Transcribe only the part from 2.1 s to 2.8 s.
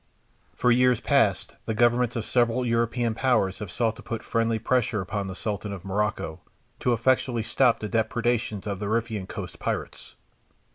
of several